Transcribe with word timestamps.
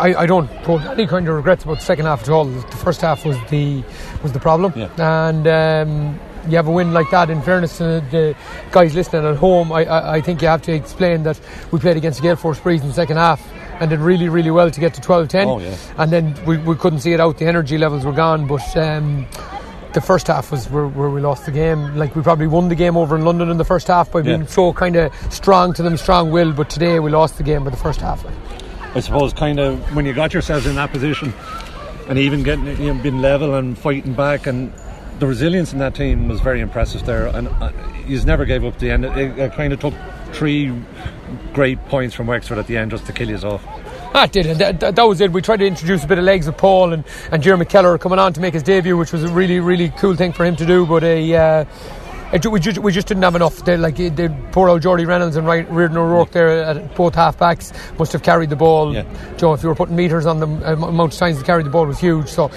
I, 0.00 0.14
I 0.22 0.26
don't 0.26 0.46
hold 0.64 0.82
any 0.82 1.06
kind 1.06 1.28
of 1.28 1.34
regrets 1.34 1.64
about 1.64 1.78
the 1.78 1.84
second 1.84 2.06
half 2.06 2.22
at 2.22 2.28
all. 2.28 2.44
The 2.44 2.76
first 2.76 3.00
half 3.00 3.24
was 3.24 3.36
the 3.50 3.82
was 4.22 4.32
the 4.32 4.40
problem, 4.40 4.72
Yeah. 4.76 4.88
and 5.28 5.46
um, 5.46 6.20
you 6.48 6.56
have 6.56 6.66
a 6.68 6.70
win 6.70 6.92
like 6.92 7.10
that. 7.10 7.30
In 7.30 7.42
fairness 7.42 7.78
to 7.78 7.84
the 8.10 8.34
guys 8.70 8.94
listening 8.94 9.24
at 9.26 9.36
home, 9.36 9.72
I, 9.72 9.84
I, 9.84 10.14
I 10.16 10.20
think 10.20 10.40
you 10.42 10.48
have 10.48 10.62
to 10.62 10.72
explain 10.72 11.22
that 11.24 11.38
we 11.72 11.78
played 11.78 11.96
against 11.96 12.22
Gale 12.22 12.36
Force 12.36 12.60
Breeze 12.60 12.80
in 12.82 12.88
the 12.88 12.94
second 12.94 13.16
half. 13.16 13.40
And 13.80 13.90
did 13.90 14.00
really, 14.00 14.28
really 14.28 14.50
well 14.50 14.72
to 14.72 14.80
get 14.80 14.92
to 14.94 15.00
12-10. 15.00 15.46
Oh, 15.46 15.60
yeah. 15.60 15.76
And 15.98 16.10
then 16.10 16.34
we, 16.44 16.56
we 16.56 16.74
couldn't 16.74 16.98
see 16.98 17.12
it 17.12 17.20
out. 17.20 17.38
The 17.38 17.46
energy 17.46 17.78
levels 17.78 18.04
were 18.04 18.10
gone. 18.10 18.48
But 18.48 18.76
um, 18.76 19.24
the 19.92 20.00
first 20.00 20.26
half 20.26 20.50
was 20.50 20.68
where, 20.68 20.88
where 20.88 21.08
we 21.10 21.20
lost 21.20 21.46
the 21.46 21.52
game. 21.52 21.94
Like 21.96 22.16
we 22.16 22.22
probably 22.22 22.48
won 22.48 22.68
the 22.68 22.74
game 22.74 22.96
over 22.96 23.14
in 23.14 23.24
London 23.24 23.50
in 23.50 23.56
the 23.56 23.64
first 23.64 23.86
half 23.86 24.10
by 24.10 24.22
being 24.22 24.40
Yeah. 24.40 24.46
so 24.48 24.72
kind 24.72 24.96
of 24.96 25.12
strong 25.32 25.74
to 25.74 25.84
them, 25.84 25.96
strong 25.96 26.32
willed. 26.32 26.56
But 26.56 26.70
today 26.70 26.98
we 26.98 27.12
lost 27.12 27.36
the 27.36 27.44
game 27.44 27.62
by 27.62 27.70
the 27.70 27.76
first 27.76 28.00
half. 28.00 28.24
I 28.94 29.00
suppose 29.00 29.32
kind 29.32 29.60
of 29.60 29.94
when 29.94 30.06
you 30.06 30.12
got 30.12 30.32
yourselves 30.32 30.66
in 30.66 30.74
that 30.76 30.90
position 30.90 31.32
and 32.08 32.18
even 32.18 32.42
getting 32.42 32.66
you 32.66 32.94
know, 32.94 33.02
being 33.02 33.20
level 33.20 33.54
and 33.54 33.78
fighting 33.78 34.14
back 34.14 34.46
and 34.46 34.72
the 35.18 35.26
resilience 35.26 35.72
in 35.72 35.78
that 35.80 35.94
team 35.94 36.28
was 36.28 36.40
very 36.40 36.60
impressive 36.60 37.04
there 37.04 37.26
and 37.26 37.48
uh, 37.48 37.72
you 38.06 38.22
never 38.24 38.44
gave 38.44 38.64
up 38.64 38.78
the 38.78 38.90
end 38.90 39.04
it, 39.04 39.38
it 39.38 39.52
kind 39.52 39.72
of 39.72 39.80
took 39.80 39.94
three 40.32 40.72
great 41.52 41.82
points 41.86 42.14
from 42.14 42.26
Wexford 42.26 42.58
at 42.58 42.66
the 42.66 42.76
end 42.76 42.90
just 42.90 43.04
to 43.06 43.12
kill 43.12 43.28
you 43.28 43.36
off 43.36 43.64
Ah, 44.14 44.26
did, 44.26 44.46
and 44.46 44.58
that, 44.58 44.80
that, 44.80 44.96
that 44.96 45.06
was 45.06 45.20
it. 45.20 45.30
We 45.32 45.42
tried 45.42 45.58
to 45.58 45.66
introduce 45.66 46.02
a 46.02 46.06
bit 46.06 46.18
of 46.18 46.24
legs 46.24 46.48
of 46.48 46.56
Paul 46.56 46.92
and, 46.92 47.04
and 47.30 47.42
Jeremy 47.42 47.66
Keller 47.66 47.98
coming 47.98 48.18
on 48.18 48.32
to 48.32 48.40
make 48.40 48.54
his 48.54 48.62
debut, 48.62 48.96
which 48.96 49.12
was 49.12 49.22
a 49.22 49.28
really, 49.28 49.60
really 49.60 49.90
cool 49.90 50.16
thing 50.16 50.32
for 50.32 50.44
him 50.44 50.56
to 50.56 50.66
do. 50.66 50.86
But 50.86 51.04
a, 51.04 51.34
uh, 51.36 51.64
it, 52.32 52.46
we, 52.46 52.60
just, 52.60 52.78
we 52.78 52.92
just 52.92 53.08
didn't 53.08 53.22
have 53.22 53.34
enough. 53.34 53.64
They, 53.64 53.76
like 53.76 53.96
the 53.96 54.34
poor 54.52 54.68
old 54.68 54.82
Jordy 54.82 55.06
Reynolds 55.06 55.36
and 55.36 55.46
Ry- 55.46 55.66
Reardon 55.68 55.96
O'Rourke 55.96 56.30
there 56.32 56.62
at 56.62 56.94
both 56.94 57.14
half 57.14 57.38
backs 57.38 57.72
must 57.98 58.12
have 58.12 58.22
carried 58.22 58.50
the 58.50 58.56
ball. 58.56 58.94
Yeah. 58.94 59.04
Joe, 59.36 59.54
if 59.54 59.62
you 59.62 59.68
were 59.68 59.74
putting 59.74 59.96
meters 59.96 60.26
on 60.26 60.40
the 60.40 60.46
um, 60.46 60.82
amount 60.82 61.12
of 61.14 61.18
times 61.18 61.38
they 61.38 61.44
carried 61.44 61.66
the 61.66 61.70
ball 61.70 61.86
was 61.86 61.98
huge. 61.98 62.28
So. 62.28 62.50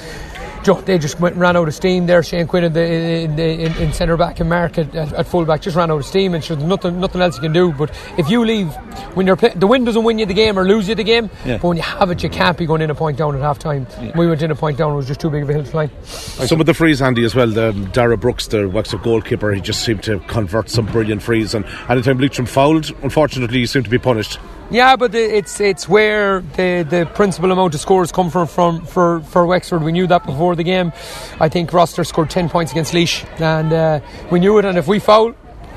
They 0.64 0.98
just 1.00 1.20
went 1.20 1.34
and 1.34 1.42
ran 1.42 1.58
out 1.58 1.68
of 1.68 1.74
steam 1.74 2.06
there. 2.06 2.22
Shane 2.22 2.48
Quinn 2.48 2.64
in, 2.66 2.74
the, 2.74 2.82
in, 2.84 3.36
the, 3.36 3.44
in, 3.66 3.74
in 3.78 3.94
centre 3.94 4.16
back 4.16 4.40
and 4.40 4.50
Mark 4.50 4.78
at, 4.78 4.94
at, 4.96 5.28
full 5.28 5.44
back 5.46 5.62
just 5.62 5.76
ran 5.76 5.90
out 5.90 5.98
of 5.98 6.06
steam, 6.06 6.34
and 6.34 6.44
sure, 6.44 6.56
there's 6.56 6.68
nothing, 6.68 7.00
nothing 7.00 7.20
else 7.22 7.36
you 7.36 7.42
can 7.42 7.54
do. 7.54 7.72
But 7.72 7.92
if 8.18 8.30
you 8.30 8.46
leave 8.46 8.74
when 9.16 9.26
you're 9.28 9.36
play, 9.36 9.50
the 9.56 9.68
win 9.68 9.86
doesn't 9.86 10.04
win 10.04 10.20
you 10.20 10.26
the 10.26 10.34
game 10.34 10.58
or 10.60 10.64
lose 10.64 10.88
you 10.88 10.96
the 10.96 11.04
game, 11.04 11.30
Yeah. 11.46 11.58
but 11.58 11.68
when 11.68 11.78
you 11.78 11.84
have 11.84 12.12
it, 12.12 12.22
you 12.24 12.30
can't 12.30 12.58
be 12.58 12.66
going 12.66 12.82
in 12.82 12.90
a 12.90 12.96
point 12.96 13.18
down 13.18 13.36
at 13.36 13.42
half 13.42 13.60
time. 13.60 13.88
We 14.16 14.28
went 14.28 14.42
in 14.42 14.52
a 14.52 14.56
point 14.56 14.78
down, 14.78 14.94
it 14.94 14.96
was 14.96 15.08
just 15.08 15.20
too 15.20 15.30
big 15.30 15.44
of 15.44 15.50
a 15.50 15.54
hill 15.54 15.64
to 15.64 15.72
climb. 15.72 15.92
Some 16.04 16.60
of 16.60 16.66
the 16.66 16.74
frees, 16.74 17.02
Andy, 17.02 17.24
as 17.24 17.34
well. 17.34 17.48
The, 17.48 17.70
um, 17.70 17.86
Dara 17.92 18.18
Brooks, 18.18 18.48
the 18.48 18.70
Wexford 18.70 19.02
goalkeeper, 19.04 19.52
he 19.54 19.62
just 19.62 19.84
seemed 19.84 20.04
to 20.04 20.20
convert 20.22 20.70
some 20.70 20.86
brilliant 20.86 21.22
frees. 21.24 21.54
And 21.56 21.66
anytime 21.90 22.20
Leitrim 22.20 22.46
fouled, 22.46 22.92
unfortunately, 23.04 23.60
he 23.60 23.66
seemed 23.66 23.86
to 23.86 23.92
be 23.92 23.98
punished. 23.98 24.40
Yeah, 24.72 24.96
but 24.96 25.12
the, 25.12 25.20
it's 25.20 25.60
it's 25.60 25.90
where 25.90 26.40
the, 26.56 26.88
the 26.90 27.06
principal 27.14 27.52
amount 27.52 27.76
of 27.76 27.82
scores 27.82 28.10
come 28.10 28.30
from, 28.30 28.48
from 28.48 28.86
for, 28.86 29.20
for 29.20 29.46
Wexford. 29.46 29.84
We 29.84 29.92
knew 29.92 30.08
that 30.08 30.26
before 30.26 30.56
the 30.56 30.64
game. 30.64 30.94
I 31.42 31.50
think 31.50 31.74
Roster 31.74 32.06
scored 32.06 32.30
10 32.30 32.48
points 32.48 32.72
against 32.72 32.94
Laois, 32.94 33.26
and 33.42 33.74
uh, 33.74 34.00
we 34.32 34.40
knew 34.40 34.58
it. 34.60 34.66
And 34.66 34.78
if 34.78 34.88
we 34.88 35.00
foul, 35.00 35.36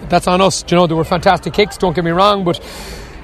that's 0.08 0.28
on 0.28 0.40
us. 0.40 0.62
Do 0.62 0.76
you 0.76 0.80
know, 0.80 0.86
there 0.86 0.96
were 0.96 1.04
fantastic 1.04 1.54
kicks, 1.54 1.76
don't 1.76 1.94
get 1.94 2.04
me 2.04 2.12
wrong, 2.12 2.44
but 2.44 2.60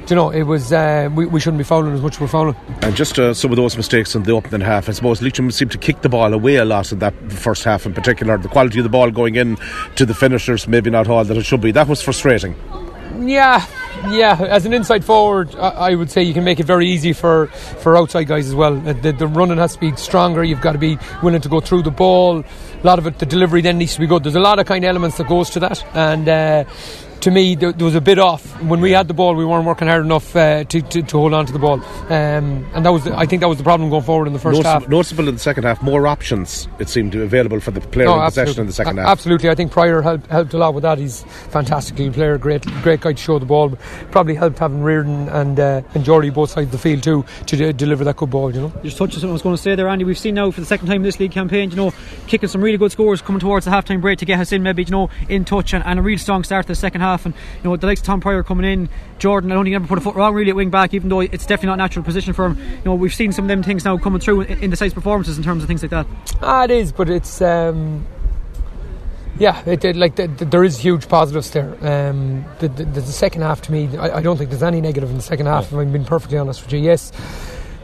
you 0.08 0.16
know, 0.16 0.30
it 0.30 0.42
was 0.42 0.72
uh, 0.72 1.08
we, 1.14 1.26
we 1.26 1.38
shouldn't 1.38 1.58
be 1.58 1.64
fouling 1.64 1.94
as 1.94 2.00
much 2.00 2.14
as 2.14 2.20
we're 2.20 2.26
fouling. 2.26 2.56
And 2.82 2.96
just 2.96 3.16
uh, 3.16 3.32
some 3.32 3.52
of 3.52 3.56
those 3.56 3.76
mistakes 3.76 4.16
in 4.16 4.24
the 4.24 4.32
opening 4.32 4.60
half, 4.62 4.88
I 4.88 4.92
suppose 4.92 5.22
Leitrim 5.22 5.52
seemed 5.52 5.70
to 5.70 5.78
kick 5.78 6.02
the 6.02 6.08
ball 6.08 6.34
away 6.34 6.56
a 6.56 6.64
lot 6.64 6.90
in 6.90 6.98
that 6.98 7.14
first 7.30 7.62
half 7.62 7.86
in 7.86 7.94
particular. 7.94 8.36
The 8.38 8.48
quality 8.48 8.80
of 8.80 8.82
the 8.82 8.90
ball 8.90 9.12
going 9.12 9.36
in 9.36 9.56
to 9.94 10.04
the 10.04 10.14
finishers, 10.14 10.66
maybe 10.66 10.90
not 10.90 11.06
all 11.06 11.24
that 11.24 11.36
it 11.36 11.44
should 11.46 11.60
be. 11.60 11.70
That 11.70 11.86
was 11.86 12.02
frustrating. 12.02 12.56
Yeah, 13.20 13.64
yeah. 14.08 14.36
As 14.40 14.66
an 14.66 14.72
inside 14.72 15.04
forward, 15.04 15.54
I, 15.56 15.94
would 15.94 16.10
say 16.10 16.22
you 16.22 16.34
can 16.34 16.44
make 16.44 16.60
it 16.60 16.66
very 16.66 16.88
easy 16.88 17.12
for, 17.12 17.48
for 17.48 17.96
outside 17.96 18.24
guys 18.24 18.46
as 18.46 18.54
well. 18.54 18.76
The, 18.76 19.12
the 19.12 19.26
running 19.26 19.58
has 19.58 19.74
to 19.74 19.80
be 19.80 19.94
stronger. 19.96 20.42
You've 20.42 20.60
got 20.60 20.72
to 20.72 20.78
be 20.78 20.98
willing 21.22 21.40
to 21.40 21.48
go 21.48 21.60
through 21.60 21.82
the 21.82 21.90
ball. 21.90 22.40
A 22.40 22.86
lot 22.86 22.98
of 22.98 23.06
it, 23.06 23.18
the 23.18 23.26
delivery 23.26 23.60
then 23.60 23.78
needs 23.78 23.94
to 23.94 24.00
be 24.00 24.06
good. 24.06 24.22
There's 24.22 24.36
a 24.36 24.40
lot 24.40 24.58
of 24.58 24.66
kind 24.66 24.84
of 24.84 24.88
elements 24.88 25.18
that 25.18 25.28
goes 25.28 25.50
to 25.50 25.60
that, 25.60 25.84
and. 25.94 26.28
Uh, 26.28 26.64
to 27.20 27.30
me, 27.30 27.54
there, 27.54 27.72
there 27.72 27.84
was 27.84 27.94
a 27.94 28.00
bit 28.00 28.18
off 28.18 28.44
when 28.62 28.80
we 28.80 28.92
had 28.92 29.06
the 29.08 29.14
ball. 29.14 29.34
We 29.34 29.44
weren't 29.44 29.66
working 29.66 29.88
hard 29.88 30.04
enough 30.04 30.34
uh, 30.34 30.64
to, 30.64 30.80
to, 30.82 31.02
to 31.02 31.18
hold 31.18 31.34
on 31.34 31.46
to 31.46 31.52
the 31.52 31.58
ball, 31.58 31.80
um, 32.08 32.66
and 32.74 32.84
that 32.86 32.90
was 32.90 33.04
the, 33.04 33.16
I 33.16 33.26
think 33.26 33.40
that 33.40 33.48
was 33.48 33.58
the 33.58 33.64
problem 33.64 33.90
going 33.90 34.02
forward 34.02 34.26
in 34.26 34.32
the 34.32 34.38
first 34.38 34.56
Notice- 34.58 34.72
half. 34.72 34.88
noticeable 34.88 35.28
in 35.28 35.34
the 35.34 35.40
second 35.40 35.64
half, 35.64 35.82
more 35.82 36.06
options 36.06 36.68
it 36.78 36.88
seemed 36.88 37.12
to 37.12 37.18
be 37.18 37.24
available 37.24 37.60
for 37.60 37.70
the 37.72 37.80
player 37.80 38.06
No, 38.06 38.20
in 38.20 38.26
possession 38.26 38.60
in 38.62 38.66
the 38.66 38.72
second 38.72 38.98
A- 38.98 39.02
half. 39.02 39.10
Absolutely, 39.10 39.50
I 39.50 39.54
think 39.54 39.70
Pryor 39.72 40.00
helped, 40.02 40.26
helped 40.28 40.54
a 40.54 40.58
lot 40.58 40.72
with 40.74 40.82
that. 40.82 40.98
He's 40.98 41.22
a 41.22 41.26
fantastic 41.50 41.98
little 41.98 42.14
player, 42.14 42.38
great, 42.38 42.62
great 42.82 43.00
guy 43.00 43.12
to 43.12 43.22
show 43.22 43.38
the 43.38 43.46
ball. 43.46 43.70
Probably 44.10 44.34
helped 44.34 44.58
having 44.58 44.82
Reardon 44.82 45.28
and 45.28 45.60
uh, 45.60 45.82
and 45.94 46.04
Geordie 46.04 46.30
both 46.30 46.50
sides 46.50 46.66
of 46.66 46.72
the 46.72 46.78
field 46.78 47.02
too 47.02 47.24
to 47.46 47.56
de- 47.56 47.72
deliver 47.72 48.04
that 48.04 48.16
good 48.16 48.30
ball. 48.30 48.54
You 48.54 48.62
know. 48.62 48.72
just 48.82 48.96
touched 48.96 49.14
on 49.14 49.20
something 49.20 49.30
I 49.30 49.32
was 49.34 49.42
going 49.42 49.56
to 49.56 49.62
say 49.62 49.74
there, 49.74 49.88
Andy. 49.88 50.04
We've 50.04 50.18
seen 50.18 50.34
now 50.36 50.50
for 50.50 50.60
the 50.60 50.66
second 50.66 50.86
time 50.86 50.96
in 50.96 51.02
this 51.02 51.20
league 51.20 51.32
campaign, 51.32 51.70
you 51.70 51.76
know, 51.76 51.92
kicking 52.26 52.48
some 52.48 52.62
really 52.62 52.78
good 52.78 52.92
scores 52.92 53.20
coming 53.20 53.40
towards 53.40 53.64
the 53.66 53.70
half-time 53.70 54.00
break 54.00 54.18
to 54.20 54.24
get 54.24 54.40
us 54.40 54.52
in, 54.52 54.62
maybe 54.62 54.84
you 54.84 54.90
know, 54.90 55.10
in 55.28 55.44
touch 55.44 55.74
and, 55.74 55.84
and 55.84 55.98
a 55.98 56.02
real 56.02 56.18
strong 56.18 56.44
start 56.44 56.64
to 56.66 56.68
the 56.72 56.74
second 56.76 57.00
half. 57.00 57.09
And 57.26 57.34
you 57.62 57.70
know, 57.70 57.76
the 57.76 57.86
likes 57.86 58.00
of 58.00 58.06
Tom 58.06 58.20
Pryor 58.20 58.42
coming 58.42 58.70
in, 58.70 58.88
Jordan. 59.18 59.50
I 59.50 59.54
don't 59.54 59.64
think 59.64 59.72
he 59.72 59.76
ever 59.76 59.86
put 59.86 59.98
a 59.98 60.00
foot 60.00 60.14
wrong 60.14 60.34
really 60.34 60.50
at 60.50 60.56
wing 60.56 60.70
back, 60.70 60.94
even 60.94 61.08
though 61.08 61.20
it's 61.20 61.46
definitely 61.46 61.68
not 61.68 61.78
natural 61.78 62.04
position 62.04 62.32
for 62.32 62.46
him. 62.46 62.58
You 62.58 62.84
know, 62.84 62.94
we've 62.94 63.14
seen 63.14 63.32
some 63.32 63.44
of 63.44 63.48
them 63.48 63.62
things 63.62 63.84
now 63.84 63.98
coming 63.98 64.20
through 64.20 64.42
in, 64.42 64.58
in 64.64 64.70
the 64.70 64.76
size 64.76 64.94
performances 64.94 65.38
in 65.38 65.44
terms 65.44 65.62
of 65.62 65.68
things 65.68 65.82
like 65.82 65.90
that. 65.90 66.06
Ah, 66.42 66.64
it 66.64 66.70
is, 66.70 66.92
but 66.92 67.08
it's. 67.10 67.40
Um, 67.40 68.06
yeah, 69.38 69.62
it, 69.64 69.82
it, 69.86 69.96
like 69.96 70.16
the, 70.16 70.26
the, 70.26 70.44
there 70.44 70.64
is 70.64 70.78
huge 70.78 71.08
positives 71.08 71.50
there. 71.50 71.70
Um, 71.80 72.44
the, 72.58 72.68
the, 72.68 72.84
the 72.84 73.00
second 73.00 73.40
half 73.40 73.62
to 73.62 73.72
me, 73.72 73.88
I, 73.96 74.18
I 74.18 74.22
don't 74.22 74.36
think 74.36 74.50
there's 74.50 74.62
any 74.62 74.82
negative 74.82 75.08
in 75.08 75.16
the 75.16 75.22
second 75.22 75.46
half. 75.46 75.72
If 75.72 75.78
I'm 75.78 75.90
being 75.90 76.04
perfectly 76.04 76.36
honest 76.36 76.62
with 76.62 76.74
you, 76.74 76.78
yes, 76.78 77.10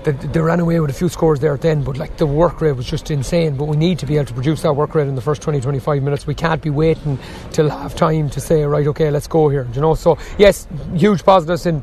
they, 0.07 0.13
they 0.29 0.41
ran 0.41 0.61
away 0.61 0.79
with 0.79 0.91
a 0.91 0.95
few 0.95 1.09
scores 1.09 1.41
there 1.41 1.53
at 1.53 1.63
the 1.63 1.69
end, 1.69 1.85
but 1.85 1.97
like 1.97 2.17
the 2.17 2.27
work 2.27 2.61
rate 2.61 2.73
was 2.73 2.87
just 2.87 3.11
insane. 3.11 3.57
But 3.57 3.65
we 3.65 3.77
need 3.77 3.99
to 3.99 4.07
be 4.07 4.17
able 4.17 4.27
to 4.27 4.35
produce 4.35 4.63
that 4.63 4.75
work 4.75 4.95
rate 4.95 5.09
in 5.09 5.17
the 5.17 5.21
first 5.21 5.43
20, 5.43 5.61
25 5.61 6.03
minutes. 6.03 6.27
We 6.27 6.35
can't 6.35 6.63
be 6.63 6.71
waiting 6.71 7.19
till 7.51 7.69
half 7.69 7.97
time 7.97 8.31
to 8.31 8.41
say, 8.41 8.63
right, 8.65 8.87
okay, 8.87 9.11
let's 9.11 9.27
go 9.27 9.49
here. 9.49 9.67
You 9.75 9.81
know, 9.81 9.95
so 9.95 10.17
yes, 10.39 10.69
huge 10.95 11.25
positives 11.25 11.67
in 11.67 11.83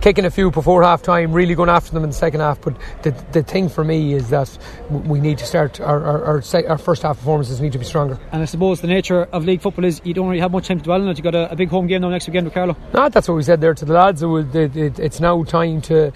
kicking 0.00 0.24
a 0.24 0.30
few 0.30 0.50
before 0.50 0.82
half 0.82 1.02
time, 1.02 1.32
really 1.32 1.54
going 1.54 1.68
after 1.68 1.92
them 1.92 2.02
in 2.02 2.10
the 2.10 2.16
second 2.16 2.40
half. 2.40 2.60
But 2.60 2.74
the, 3.02 3.10
the 3.32 3.42
thing 3.44 3.68
for 3.68 3.84
me 3.84 4.14
is 4.14 4.30
that 4.30 4.56
we 4.90 5.20
need 5.20 5.38
to 5.38 5.46
start 5.46 5.80
our, 5.80 6.02
our, 6.02 6.24
our, 6.24 6.42
se- 6.42 6.66
our 6.66 6.78
first 6.78 7.02
half 7.02 7.18
performances 7.18 7.60
need 7.60 7.72
to 7.72 7.78
be 7.78 7.84
stronger. 7.84 8.18
And 8.32 8.42
I 8.42 8.46
suppose 8.46 8.80
the 8.80 8.88
nature 8.88 9.24
of 9.32 9.44
league 9.44 9.60
football 9.60 9.84
is 9.84 10.00
you 10.02 10.14
don't 10.14 10.26
really 10.28 10.40
have 10.40 10.50
much 10.50 10.66
time 10.66 10.78
to 10.78 10.84
dwell 10.84 11.00
on 11.00 11.08
it. 11.08 11.18
You've 11.18 11.24
got 11.24 11.34
a, 11.36 11.52
a 11.52 11.56
big 11.56 11.68
home 11.68 11.86
game 11.86 12.00
now 12.00 12.08
next 12.08 12.26
weekend 12.26 12.46
with 12.46 12.54
Carlow. 12.54 12.76
No, 12.94 13.08
that's 13.08 13.28
what 13.28 13.34
we 13.34 13.42
said 13.42 13.60
there 13.60 13.74
to 13.74 13.84
the 13.84 13.92
lads. 13.92 14.22
It 14.22 14.26
was, 14.26 14.54
it, 14.56 14.76
it, 14.76 14.98
it's 14.98 15.20
now 15.20 15.44
time 15.44 15.80
to. 15.82 16.12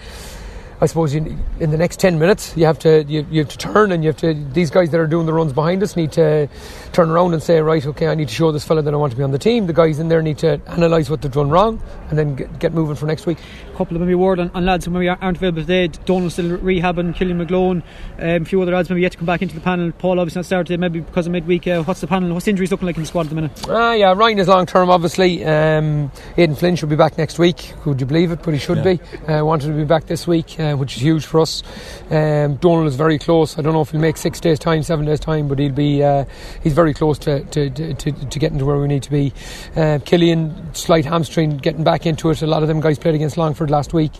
I 0.81 0.87
suppose 0.87 1.15
you, 1.15 1.39
in 1.61 1.71
the 1.71 1.77
next 1.77 2.01
ten 2.01 2.19
minutes 2.19 2.57
you 2.57 2.67
have 2.67 2.79
to 2.81 3.05
you, 3.05 3.27
you 3.31 3.41
have 3.41 3.49
to 3.51 3.59
turn 3.59 3.93
and 3.93 4.03
you 4.03 4.09
have 4.09 4.17
to 4.19 4.35
these 4.53 4.71
guys 4.71 4.91
that 4.91 5.01
are 5.01 5.07
doing 5.07 5.27
the 5.27 5.33
runs 5.33 5.53
behind 5.53 5.83
us 5.83 5.97
need 5.97 6.13
to 6.13 6.49
turn 6.93 7.11
around 7.11 7.33
and 7.33 7.43
say 7.43 7.61
right 7.61 7.85
okay 7.87 8.09
I 8.09 8.15
need 8.15 8.29
to 8.29 8.35
show 8.35 8.53
this 8.53 8.65
fella 8.65 8.83
that 8.83 8.93
I 8.93 8.97
want 8.97 9.13
to 9.13 9.17
be 9.17 9.23
on 9.23 9.31
the 9.31 9.39
team 9.39 9.67
the 9.67 9.73
guys 9.73 9.99
in 9.99 10.09
there 10.09 10.23
need 10.23 10.39
to 10.39 10.61
analyse 10.67 11.09
what 11.11 11.23
they've 11.23 11.33
done 11.33 11.51
wrong 11.51 11.83
and 12.11 12.19
then 12.19 12.35
get, 12.35 12.59
get 12.59 12.73
moving 12.73 12.97
for 12.97 13.07
next 13.07 13.27
week 13.27 13.39
A 13.73 13.77
couple 13.77 13.97
of 13.97 14.03
maybe 14.03 14.15
word 14.15 14.41
on, 14.41 14.51
on 14.55 14.65
lads 14.65 14.85
who 14.85 14.91
maybe 14.91 15.09
aren't 15.09 15.37
available 15.37 15.63
today. 15.63 15.89
Donald 16.05 16.33
still 16.33 16.59
rehabbing, 16.59 17.15
Killian 17.15 17.39
McGlone, 17.45 17.83
um, 18.19 18.43
a 18.43 18.45
few 18.45 18.61
other 18.63 18.73
lads 18.73 18.89
maybe 18.91 19.03
yet 19.03 19.13
to 19.13 19.19
come 19.19 19.27
back 19.27 19.43
into 19.43 19.55
the 19.55 19.61
panel. 19.61 19.91
Paul 19.93 20.21
obviously 20.21 20.41
not 20.41 20.47
started 20.47 20.79
maybe 20.79 21.01
because 21.01 21.27
of 21.27 21.33
midweek. 21.33 21.67
Uh, 21.67 21.83
what's 21.83 22.01
the 22.01 22.07
panel? 22.07 22.33
What's 22.33 22.45
the 22.45 22.51
injuries 22.51 22.71
looking 22.71 22.87
like 22.87 22.97
in 22.97 23.03
the 23.03 23.07
squad 23.07 23.23
at 23.23 23.29
the 23.31 23.35
minute? 23.35 23.65
Ah, 23.69 23.93
yeah, 23.93 24.13
Ryan 24.13 24.39
is 24.39 24.49
long 24.49 24.67
term, 24.67 24.91
obviously. 24.91 25.45
Um, 25.45 26.11
Aidan 26.37 26.57
Flynn 26.57 26.77
should 26.77 26.89
be 26.89 26.97
back 26.97 27.19
next 27.19 27.39
week. 27.39 27.75
could 27.83 28.01
you 28.01 28.07
believe 28.07 28.31
it? 28.31 28.43
But 28.43 28.55
he 28.55 28.61
should 28.61 28.83
be. 28.85 29.01
Uh, 29.27 29.45
wanted 29.45 29.69
to 29.69 29.73
be 29.73 29.85
back 29.85 30.07
this 30.07 30.27
week, 30.27 30.59
uh, 30.61 30.74
which 30.79 30.97
is 30.97 31.03
huge 31.03 31.27
for 31.27 31.41
us. 31.41 31.63
Um, 32.11 32.57
Donald 32.57 32.87
is 32.87 32.97
very 32.97 33.19
close. 33.19 33.59
I 33.59 33.63
don't 33.63 33.73
know 33.73 33.83
if 33.83 33.91
he'll 33.91 34.01
make 34.01 34.17
six 34.17 34.41
days' 34.41 34.59
time, 34.59 34.83
seven 34.83 35.07
days' 35.07 35.21
time, 35.21 35.49
but 35.49 35.59
he'll 35.59 35.73
be. 35.73 36.03
Uh, 36.03 36.25
he's 36.63 36.73
very 36.73 36.95
close 36.95 37.19
to, 37.21 37.45
to, 37.45 37.71
to, 37.71 37.95
to, 37.95 38.39
getting 38.39 38.59
to 38.59 38.65
where 38.65 38.79
we 38.79 38.89
need 38.89 39.03
to 39.05 39.11
be. 39.11 39.33
Uh, 39.77 39.99
Killian, 40.05 40.75
slight 40.75 41.05
hamstring, 41.05 41.59
getting 41.59 41.85
back 41.85 42.07
into 42.07 42.31
it. 42.31 42.43
A 42.43 42.47
lot 42.47 42.63
of 42.63 42.69
them 42.69 42.81
guys 42.81 42.99
played 42.99 43.15
against 43.15 43.37
Longford 43.37 43.71
last 43.71 43.93
week. 43.93 44.13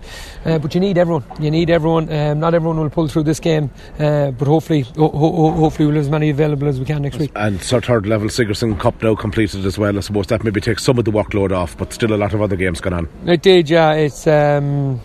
Uh, 0.45 0.59
but 0.59 0.75
you 0.75 0.81
need 0.81 0.99
everyone. 0.99 1.25
You 1.41 1.51
need 1.51 1.71
everyone. 1.71 2.13
Um, 2.13 2.41
not 2.41 2.55
everyone 2.55 2.79
will 2.79 2.91
pull 2.91 3.09
through 3.09 3.25
this 3.25 3.41
game, 3.41 3.71
uh, 3.99 4.31
but 4.31 4.49
hopefully, 4.49 4.83
ho- 4.83 5.09
ho- 5.09 5.51
hopefully, 5.53 5.87
we'll 5.87 5.97
have 5.97 6.05
as 6.05 6.11
many 6.11 6.31
available 6.31 6.69
as 6.69 6.79
we 6.79 6.85
can 6.85 7.03
next 7.03 7.19
week. 7.19 7.33
And 7.37 7.63
so 7.63 7.81
third 7.81 8.07
level 8.07 8.29
Sigerson 8.29 8.77
Cup 8.77 9.03
now 9.03 9.15
completed 9.15 9.65
as 9.65 9.79
well. 9.79 9.97
I 9.97 10.01
suppose 10.01 10.27
that 10.29 10.45
maybe 10.45 10.61
takes 10.61 10.85
some 10.85 10.99
of 10.99 11.05
the 11.05 11.11
workload 11.11 11.53
off, 11.53 11.77
but 11.77 11.93
still 11.93 12.13
a 12.13 12.17
lot 12.17 12.35
of 12.35 12.43
other 12.43 12.57
games 12.57 12.81
going 12.81 12.95
on. 12.95 13.09
It 13.27 13.43
did, 13.43 13.71
yeah. 13.71 13.93
It's 13.93 14.27
um, 14.27 15.01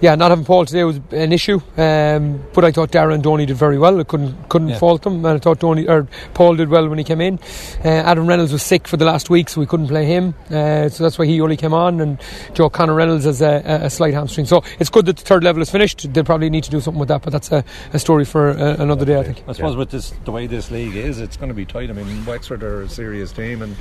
yeah, 0.00 0.14
not 0.14 0.30
having 0.30 0.44
Paul 0.44 0.64
today 0.66 0.84
was 0.84 1.00
an 1.10 1.32
issue. 1.32 1.60
Um, 1.76 2.42
but 2.54 2.64
I 2.64 2.72
thought 2.72 2.90
Darren 2.92 3.14
and 3.14 3.22
Donny 3.22 3.46
did 3.46 3.56
very 3.56 3.78
well. 3.78 3.98
I 4.00 4.04
couldn't 4.04 4.48
couldn't 4.48 4.68
Yeah. 4.68 4.78
fault 4.78 5.04
him, 5.06 5.24
And 5.24 5.26
I 5.26 5.38
thought 5.38 5.58
Donny 5.58 5.86
or 5.86 6.06
Paul 6.34 6.56
did 6.56 6.68
well 6.68 6.88
when 6.88 6.98
he 6.98 7.04
came 7.04 7.20
in. 7.20 7.38
Uh, 7.84 7.88
Adam 7.88 8.26
Reynolds 8.26 8.52
was 8.52 8.62
sick 8.62 8.86
for 8.88 8.96
the 8.96 9.04
last 9.04 9.30
week, 9.30 9.48
so 9.48 9.60
we 9.60 9.66
couldn't 9.66 9.88
play 9.88 10.04
him. 10.06 10.34
Uh, 10.50 10.88
so 10.88 11.02
that's 11.04 11.18
why 11.18 11.26
he 11.26 11.40
only 11.40 11.56
came 11.56 11.74
on. 11.74 12.00
And 12.00 12.18
Joe 12.54 12.70
Connor 12.70 12.94
Reynolds 12.94 13.24
has 13.24 13.40
a, 13.42 13.62
a, 13.64 13.86
a 13.86 13.90
slight 13.90 14.14
hamstring. 14.14 14.46
So 14.46 14.62
it's 14.78 14.90
good 14.90 15.06
that 15.06 15.16
the 15.16 15.24
third 15.24 15.44
level 15.44 15.62
is 15.62 15.70
finished. 15.70 16.12
They 16.12 16.22
probably 16.22 16.50
need 16.50 16.64
to 16.64 16.70
do 16.70 16.80
something 16.80 17.00
with 17.00 17.08
that. 17.08 17.22
But 17.22 17.32
that's 17.32 17.50
a, 17.52 17.64
a 17.92 17.98
story 17.98 18.24
for 18.24 18.50
uh, 18.50 18.76
another 18.78 19.04
day, 19.04 19.18
I 19.18 19.22
think. 19.24 19.42
I 19.48 19.52
suppose 19.52 19.76
with 19.76 19.90
this 19.90 20.12
the 20.24 20.32
way 20.32 20.46
this 20.46 20.70
league 20.70 20.96
is, 20.96 21.20
it's 21.20 21.36
going 21.36 21.48
to 21.48 21.54
be 21.54 21.64
tight. 21.64 21.90
I 21.90 21.92
mean, 21.92 22.24
Wexford 22.24 22.62
are 22.62 22.82
a 22.82 22.88
serious 22.88 23.32
team, 23.32 23.62
and 23.62 23.76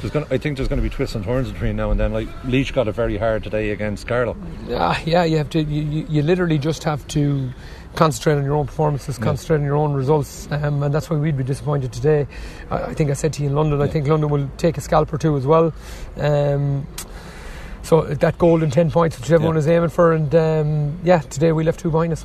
there's 0.00 0.12
going 0.12 0.26
I 0.30 0.38
think 0.38 0.56
there's 0.56 0.68
going 0.68 0.78
to 0.82 0.88
be 0.88 0.94
twists 0.94 1.14
and 1.14 1.24
turns 1.24 1.50
between 1.50 1.76
now 1.76 1.90
and 1.90 1.98
then. 2.00 2.12
Like 2.12 2.28
Laois 2.44 2.72
got 2.72 2.88
it 2.88 2.92
very 2.92 3.16
hard 3.18 3.44
today 3.44 3.70
against 3.70 4.06
Carlow. 4.06 4.36
Ah, 4.70 5.00
yeah, 5.04 5.24
you 5.24 5.36
have 5.36 5.50
to. 5.50 5.62
You, 5.62 6.06
you, 6.08 6.22
literally 6.22 6.58
just 6.58 6.84
have 6.84 7.06
to 7.08 7.50
concentrate 7.94 8.34
on 8.34 8.44
your 8.44 8.54
own 8.54 8.66
performances, 8.66 9.18
concentrate 9.18 9.58
on 9.58 9.64
your 9.64 9.76
own 9.76 9.92
results, 9.92 10.48
um, 10.52 10.82
and 10.82 10.94
that's 10.94 11.10
why 11.10 11.16
we'd 11.16 11.36
be 11.36 11.44
disappointed 11.44 11.92
today. 11.92 12.26
I, 12.70 12.82
I 12.84 12.94
think 12.94 13.10
I 13.10 13.14
said 13.14 13.32
to 13.34 13.42
you 13.42 13.48
in 13.48 13.54
London, 13.54 13.80
I 13.80 13.88
think 13.88 14.06
London 14.06 14.30
will 14.30 14.48
take 14.56 14.78
a 14.78 14.80
scalp 14.80 15.12
or 15.12 15.18
two 15.18 15.36
as 15.36 15.46
well. 15.46 15.72
Um, 16.16 16.86
so 17.82 18.02
that 18.02 18.38
golden 18.38 18.70
ten 18.70 18.90
points 18.90 19.18
which 19.18 19.30
everyone 19.30 19.56
Yeah. 19.56 19.60
is 19.60 19.68
aiming 19.68 19.88
for, 19.90 20.12
and 20.12 20.34
um, 20.34 20.98
yeah, 21.02 21.18
today 21.18 21.52
we 21.52 21.64
left 21.64 21.80
two 21.80 21.90
behind 21.90 22.12
us. 22.12 22.24